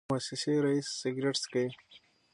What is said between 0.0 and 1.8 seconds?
موسسې رییس سګرټ څکوي.